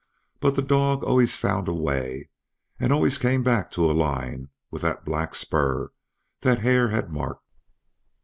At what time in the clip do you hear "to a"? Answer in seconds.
3.73-3.93